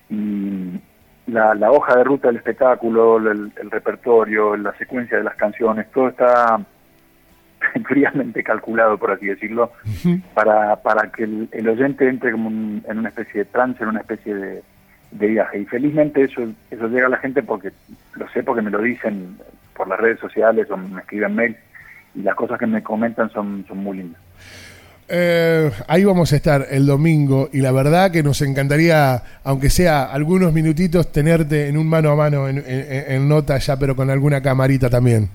Y 0.09 0.79
la, 1.27 1.55
la 1.55 1.71
hoja 1.71 1.95
de 1.95 2.03
ruta 2.03 2.27
del 2.27 2.37
espectáculo, 2.37 3.17
el, 3.17 3.51
repertorio, 3.69 4.57
la 4.57 4.73
secuencia 4.77 5.17
de 5.17 5.23
las 5.23 5.35
canciones, 5.35 5.89
todo 5.91 6.09
está 6.09 6.59
fríamente 7.87 8.43
calculado, 8.43 8.97
por 8.97 9.11
así 9.11 9.27
decirlo, 9.27 9.71
para, 10.33 10.75
para 10.77 11.11
que 11.11 11.23
el, 11.23 11.69
oyente 11.69 12.07
entre 12.07 12.31
como 12.31 12.49
en 12.49 12.97
una 12.97 13.09
especie 13.09 13.41
de 13.41 13.45
trance, 13.45 13.81
en 13.83 13.89
una 13.89 14.01
especie 14.01 14.35
de, 14.35 14.63
viaje. 15.11 15.59
Y 15.59 15.65
felizmente 15.65 16.23
eso, 16.23 16.41
eso 16.71 16.87
llega 16.87 17.05
a 17.05 17.09
la 17.09 17.17
gente 17.17 17.43
porque 17.43 17.71
lo 18.15 18.27
sé, 18.29 18.41
porque 18.41 18.63
me 18.63 18.71
lo 18.71 18.81
dicen 18.81 19.37
por 19.75 19.87
las 19.87 19.99
redes 19.99 20.19
sociales 20.19 20.69
o 20.71 20.77
me 20.77 21.01
escriben 21.01 21.35
mail 21.35 21.55
y 22.15 22.23
las 22.23 22.35
cosas 22.35 22.57
que 22.59 22.65
me 22.65 22.81
comentan 22.81 23.29
son, 23.29 23.63
son 23.67 23.77
muy 23.77 23.97
lindas. 23.97 24.21
Eh, 25.09 25.69
ahí 25.87 26.03
vamos 26.05 26.31
a 26.31 26.35
estar 26.35 26.67
el 26.69 26.85
domingo 26.85 27.49
y 27.51 27.59
la 27.59 27.71
verdad 27.71 28.11
que 28.11 28.23
nos 28.23 28.41
encantaría, 28.41 29.21
aunque 29.43 29.69
sea 29.69 30.05
algunos 30.05 30.53
minutitos, 30.53 31.11
tenerte 31.11 31.67
en 31.67 31.77
un 31.77 31.87
mano 31.87 32.11
a 32.11 32.15
mano 32.15 32.47
en, 32.47 33.27
nota 33.27 33.57
ya, 33.57 33.77
pero 33.77 33.95
con 33.95 34.09
alguna 34.09 34.41
camarita 34.41 34.89
también. 34.89 35.29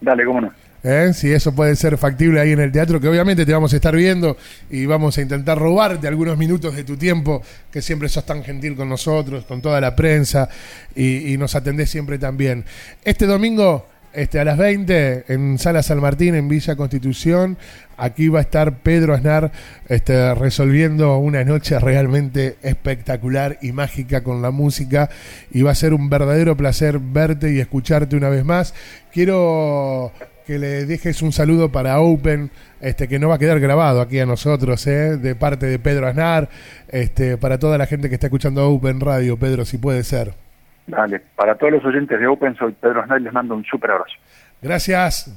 Dale, 0.00 0.24
cómo 0.24 0.40
no. 0.40 0.52
¿Eh? 0.82 1.12
Si 1.12 1.30
eso 1.30 1.54
puede 1.54 1.76
ser 1.76 1.98
factible 1.98 2.40
ahí 2.40 2.52
en 2.52 2.60
el 2.60 2.72
teatro, 2.72 2.98
que 2.98 3.08
obviamente 3.08 3.44
te 3.44 3.52
vamos 3.52 3.70
a 3.74 3.76
estar 3.76 3.94
viendo 3.94 4.38
y 4.70 4.86
vamos 4.86 5.18
a 5.18 5.20
intentar 5.20 5.58
robarte 5.58 6.08
algunos 6.08 6.38
minutos 6.38 6.74
de 6.74 6.84
tu 6.84 6.96
tiempo, 6.96 7.42
que 7.70 7.82
siempre 7.82 8.08
sos 8.08 8.24
tan 8.24 8.42
gentil 8.42 8.74
con 8.74 8.88
nosotros, 8.88 9.44
con 9.44 9.60
toda 9.60 9.78
la 9.80 9.94
prensa 9.94 10.48
y, 10.94 11.34
y 11.34 11.36
nos 11.36 11.54
atendés 11.54 11.90
siempre 11.90 12.18
también. 12.18 12.64
Este 13.04 13.26
domingo 13.26 13.86
este, 14.12 14.40
a 14.40 14.44
las 14.44 14.58
20 14.58 15.24
en 15.28 15.58
Sala 15.58 15.82
San 15.82 16.00
Martín, 16.00 16.34
en 16.34 16.48
Villa 16.48 16.76
Constitución. 16.76 17.56
Aquí 17.96 18.28
va 18.28 18.38
a 18.38 18.42
estar 18.42 18.78
Pedro 18.78 19.14
Aznar 19.14 19.52
este, 19.88 20.34
resolviendo 20.34 21.18
una 21.18 21.44
noche 21.44 21.78
realmente 21.78 22.56
espectacular 22.62 23.58
y 23.62 23.72
mágica 23.72 24.22
con 24.22 24.42
la 24.42 24.50
música. 24.50 25.10
Y 25.50 25.62
va 25.62 25.72
a 25.72 25.74
ser 25.74 25.94
un 25.94 26.08
verdadero 26.08 26.56
placer 26.56 26.98
verte 26.98 27.52
y 27.52 27.60
escucharte 27.60 28.16
una 28.16 28.28
vez 28.28 28.44
más. 28.44 28.74
Quiero 29.12 30.12
que 30.46 30.58
le 30.58 30.86
dejes 30.86 31.22
un 31.22 31.32
saludo 31.32 31.70
para 31.70 32.00
Open, 32.00 32.50
este, 32.80 33.06
que 33.06 33.18
no 33.20 33.28
va 33.28 33.36
a 33.36 33.38
quedar 33.38 33.60
grabado 33.60 34.00
aquí 34.00 34.18
a 34.18 34.26
nosotros, 34.26 34.84
¿eh? 34.86 35.16
de 35.16 35.36
parte 35.36 35.66
de 35.66 35.78
Pedro 35.78 36.08
Aznar, 36.08 36.48
este, 36.88 37.36
para 37.36 37.58
toda 37.58 37.78
la 37.78 37.86
gente 37.86 38.08
que 38.08 38.16
está 38.16 38.26
escuchando 38.26 38.68
Open 38.68 38.98
Radio, 38.98 39.36
Pedro, 39.36 39.64
si 39.64 39.78
puede 39.78 40.02
ser. 40.02 40.49
Dale, 40.86 41.20
para 41.36 41.56
todos 41.56 41.72
los 41.74 41.84
oyentes 41.84 42.18
de 42.18 42.26
Open, 42.26 42.56
soy 42.56 42.72
Pedro 42.72 43.04
Snell, 43.04 43.22
les 43.22 43.32
mando 43.32 43.54
un 43.54 43.64
súper 43.64 43.92
abrazo. 43.92 44.14
Gracias, 44.60 45.32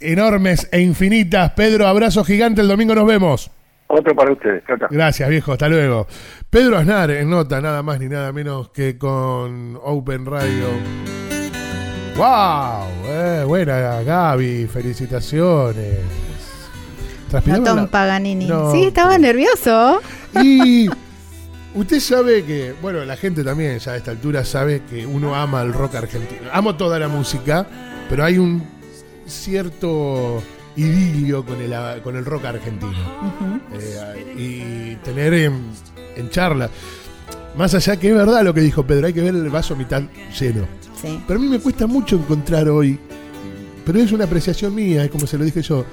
enormes 0.00 0.68
e 0.72 0.80
infinitas. 0.80 1.52
Pedro, 1.52 1.86
abrazo 1.86 2.24
gigante, 2.24 2.60
el 2.60 2.68
domingo 2.68 2.94
nos 2.94 3.06
vemos. 3.06 3.50
Otro 3.88 4.14
para 4.14 4.32
ustedes. 4.32 4.62
Gracias, 4.90 5.28
viejo. 5.30 5.52
Hasta 5.52 5.68
luego. 5.68 6.06
Pedro 6.50 6.76
Aznar 6.76 7.10
en 7.10 7.30
nota, 7.30 7.60
nada 7.60 7.82
más 7.82 7.98
ni 7.98 8.08
nada 8.08 8.32
menos 8.32 8.68
que 8.68 8.98
con 8.98 9.78
Open 9.82 10.26
Radio. 10.26 10.68
¡Wow! 12.16 12.86
Eh, 13.06 13.44
buena, 13.46 14.02
Gaby. 14.02 14.66
Felicitaciones. 14.66 16.00
Tom 17.64 17.88
Paganini. 17.88 18.48
Sí, 18.72 18.86
estaba 18.88 19.16
nervioso. 19.16 20.00
Y 20.42 20.88
Usted 21.78 22.00
sabe 22.00 22.42
que, 22.42 22.74
bueno, 22.82 23.04
la 23.04 23.16
gente 23.16 23.44
también 23.44 23.78
ya 23.78 23.92
a 23.92 23.96
esta 23.96 24.10
altura 24.10 24.44
sabe 24.44 24.82
que 24.90 25.06
uno 25.06 25.36
ama 25.36 25.62
el 25.62 25.72
rock 25.72 25.94
argentino. 25.94 26.48
Amo 26.52 26.74
toda 26.74 26.98
la 26.98 27.06
música, 27.06 27.64
pero 28.10 28.24
hay 28.24 28.36
un 28.36 28.64
cierto 29.28 30.42
idilio 30.74 31.46
con 31.46 31.60
el, 31.62 32.02
con 32.02 32.16
el 32.16 32.24
rock 32.24 32.46
argentino. 32.46 32.90
Eh, 33.74 34.34
y 34.36 34.96
tener 35.04 35.32
en, 35.34 36.30
charla, 36.30 36.68
más 37.56 37.72
allá 37.74 37.96
que 37.96 38.08
es 38.08 38.14
verdad 38.16 38.42
lo 38.42 38.52
que 38.52 38.60
dijo 38.60 38.84
Pedro, 38.84 39.06
hay 39.06 39.12
que 39.12 39.22
ver 39.22 39.36
el 39.36 39.48
vaso 39.48 39.76
mitad 39.76 40.02
lleno. 40.36 40.66
Pero 41.28 41.38
a 41.38 41.40
mí 41.40 41.48
me 41.48 41.60
cuesta 41.60 41.86
mucho 41.86 42.16
encontrar 42.16 42.68
hoy, 42.68 42.98
pero 43.86 44.00
es 44.00 44.10
una 44.10 44.24
apreciación 44.24 44.74
mía, 44.74 45.04
es 45.04 45.12
como 45.12 45.28
se 45.28 45.38
lo 45.38 45.44
dije 45.44 45.62
yo, 45.62 45.86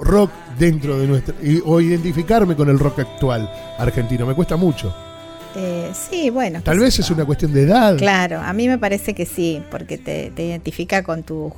rock 0.00 0.30
dentro 0.56 0.96
de 0.96 1.08
nuestra. 1.08 1.34
o 1.64 1.80
identificarme 1.80 2.54
con 2.54 2.68
el 2.68 2.78
rock 2.78 3.00
actual 3.00 3.50
argentino. 3.80 4.24
Me 4.24 4.34
cuesta 4.34 4.54
mucho. 4.54 5.07
Eh, 5.56 5.90
sí, 5.92 6.30
bueno. 6.30 6.60
Tal 6.62 6.78
vez 6.78 6.98
es 6.98 7.10
una 7.10 7.24
cuestión 7.24 7.52
de 7.52 7.62
edad. 7.62 7.96
Claro, 7.96 8.40
a 8.40 8.52
mí 8.52 8.68
me 8.68 8.78
parece 8.78 9.14
que 9.14 9.26
sí, 9.26 9.62
porque 9.70 9.98
te, 9.98 10.32
identifica 10.36 11.02
con 11.02 11.22
tu 11.22 11.52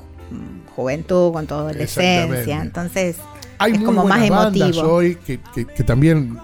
juventud, 0.75 1.33
con 1.33 1.47
tu 1.47 1.55
adolescencia. 1.55 2.63
Entonces, 2.63 3.17
Hay 3.59 3.73
es 3.73 3.81
como 3.81 4.05
más 4.05 4.23
emotivo. 4.23 4.83
hoy 4.83 5.17
que, 5.17 5.39
también 5.85 6.39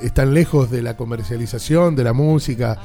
están 0.00 0.34
lejos 0.34 0.70
de 0.70 0.82
la 0.82 0.96
comercialización 0.96 1.96
de 1.96 2.04
la 2.04 2.12
música. 2.12 2.78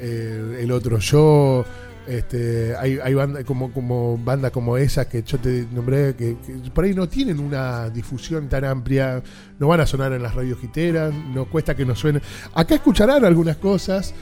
Eh, 0.00 0.60
el 0.62 0.72
otro 0.72 0.98
yo. 0.98 1.64
Este, 2.06 2.76
hay, 2.76 2.98
hay 3.02 3.14
bandas 3.14 3.44
como, 3.44 3.72
como 3.72 4.18
bandas 4.18 4.50
como 4.50 4.76
esas 4.76 5.06
que 5.06 5.22
yo 5.22 5.38
te 5.38 5.66
nombré 5.72 6.14
que, 6.14 6.36
por 6.74 6.84
ahí 6.84 6.94
no 6.94 7.08
tienen 7.08 7.40
una 7.40 7.88
difusión 7.88 8.48
tan 8.48 8.64
amplia, 8.64 9.22
no 9.58 9.68
van 9.68 9.80
a 9.80 9.86
sonar 9.86 10.12
en 10.12 10.22
las 10.22 10.34
radios 10.34 10.58
giteras, 10.58 11.14
no 11.14 11.46
cuesta 11.46 11.74
que 11.74 11.86
nos 11.86 11.98
suenen. 11.98 12.20
Acá 12.54 12.74
escucharán 12.74 13.24
algunas 13.24 13.56
cosas 13.56 14.14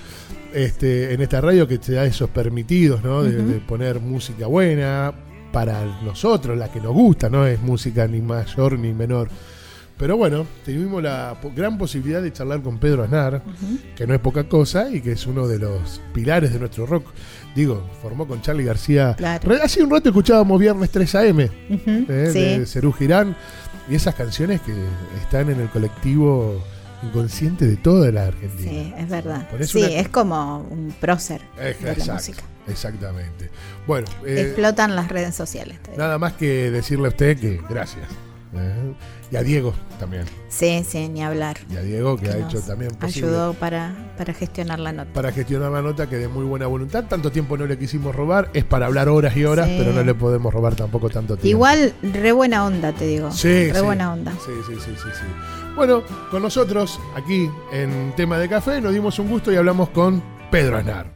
este, 0.52 1.12
en 1.12 1.20
esta 1.22 1.40
radio 1.40 1.66
que 1.66 1.78
te 1.78 1.92
da 1.92 2.04
esos 2.04 2.30
permitidos, 2.30 3.02
¿no? 3.02 3.22
De, 3.22 3.42
de, 3.42 3.58
poner 3.60 4.00
música 4.00 4.46
buena 4.46 5.12
para 5.50 5.84
nosotros, 6.02 6.56
la 6.56 6.70
que 6.70 6.80
nos 6.80 6.92
gusta, 6.92 7.28
no 7.28 7.46
es 7.46 7.60
música 7.60 8.06
ni 8.06 8.20
mayor 8.20 8.78
ni 8.78 8.92
menor. 8.92 9.28
Pero 10.02 10.16
bueno, 10.16 10.46
tuvimos 10.64 11.00
la 11.00 11.38
gran 11.54 11.78
posibilidad 11.78 12.20
de 12.20 12.32
charlar 12.32 12.60
con 12.60 12.78
Pedro 12.78 13.04
Aznar, 13.04 13.40
que 13.94 14.04
no 14.04 14.14
es 14.14 14.20
poca 14.20 14.48
cosa 14.48 14.90
y 14.90 15.00
que 15.00 15.12
es 15.12 15.26
uno 15.28 15.46
de 15.46 15.60
los 15.60 16.00
pilares 16.12 16.52
de 16.52 16.58
nuestro 16.58 16.86
rock. 16.86 17.06
Digo, 17.54 17.86
formó 18.00 18.26
con 18.26 18.40
Charlie 18.40 18.64
García. 18.64 19.16
Hace 19.62 19.82
un 19.82 19.90
rato 19.90 20.08
escuchábamos 20.08 20.58
Viernes 20.58 20.90
3 20.90 21.14
AM 21.14 21.40
eh, 21.40 21.48
de 22.08 22.66
Cerú 22.66 22.92
Girán 22.92 23.36
y 23.90 23.94
esas 23.94 24.14
canciones 24.14 24.60
que 24.62 24.72
están 25.20 25.50
en 25.50 25.60
el 25.60 25.68
colectivo 25.68 26.62
inconsciente 27.02 27.66
de 27.66 27.76
toda 27.76 28.10
la 28.12 28.26
Argentina. 28.26 28.70
Sí, 28.70 28.94
es 28.96 29.08
verdad. 29.08 29.48
Sí, 29.62 29.82
es 29.82 30.08
como 30.08 30.66
un 30.70 30.94
prócer 31.00 31.42
de 31.56 31.96
la 31.96 32.14
música. 32.14 32.42
Exactamente. 32.68 33.50
Bueno, 33.86 34.06
eh, 34.24 34.42
explotan 34.46 34.94
las 34.94 35.08
redes 35.08 35.34
sociales. 35.34 35.78
Nada 35.96 36.18
más 36.18 36.34
que 36.34 36.70
decirle 36.70 37.06
a 37.06 37.08
usted 37.08 37.38
que 37.38 37.60
gracias. 37.68 38.06
¿Eh? 38.54 38.94
Y 39.30 39.36
a 39.36 39.42
Diego 39.42 39.74
también. 39.98 40.24
Sí, 40.48 40.84
sí, 40.86 41.08
ni 41.08 41.22
hablar. 41.22 41.58
Y 41.70 41.76
a 41.76 41.82
Diego 41.82 42.16
que, 42.16 42.28
ha 42.28 42.38
hecho 42.38 42.60
también 42.60 42.92
posible. 42.92 43.28
Ayudó 43.28 43.54
para, 43.54 43.94
para 44.16 44.34
gestionar 44.34 44.78
la 44.78 44.92
nota. 44.92 45.12
Para 45.12 45.32
gestionar 45.32 45.70
la 45.70 45.82
nota 45.82 46.08
que 46.08 46.16
de 46.16 46.28
muy 46.28 46.44
buena 46.44 46.66
voluntad. 46.66 47.04
Tanto 47.08 47.32
tiempo 47.32 47.56
no 47.56 47.66
le 47.66 47.78
quisimos 47.78 48.14
robar. 48.14 48.50
Es 48.52 48.64
para 48.64 48.86
hablar 48.86 49.08
horas 49.08 49.36
y 49.36 49.44
horas, 49.44 49.68
pero 49.68 49.92
no 49.92 50.02
le 50.02 50.14
podemos 50.14 50.52
robar 50.52 50.74
tampoco 50.74 51.08
tanto 51.08 51.36
tiempo. 51.36 51.48
Igual, 51.48 51.94
re 52.02 52.32
buena 52.32 52.64
onda, 52.66 52.92
te 52.92 53.06
digo. 53.06 53.30
Sí. 53.30 53.72
Re 53.72 53.80
buena 53.80 54.12
onda. 54.12 54.32
Sí, 54.32 54.52
sí, 54.66 54.74
sí, 54.74 54.90
sí, 54.96 55.08
sí. 55.12 55.26
Bueno, 55.74 56.02
con 56.30 56.42
nosotros 56.42 57.00
aquí 57.16 57.50
en 57.72 58.12
Tema 58.14 58.38
de 58.38 58.48
Café 58.48 58.80
nos 58.80 58.92
dimos 58.92 59.18
un 59.18 59.28
gusto 59.28 59.50
y 59.50 59.56
hablamos 59.56 59.88
con 59.88 60.22
Pedro 60.50 60.76
Aznar. 60.76 61.12